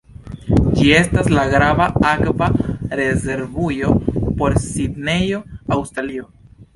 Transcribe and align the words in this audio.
Ĝi 0.77 0.85
estas 0.99 1.27
la 1.33 1.41
grava 1.49 1.85
akva 2.11 2.47
rezervujo 2.99 3.91
por 4.39 4.57
Sidnejo, 4.65 5.43
Aŭstralio. 5.77 6.27